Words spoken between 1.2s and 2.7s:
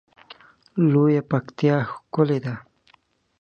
پکتیا ښکلی ده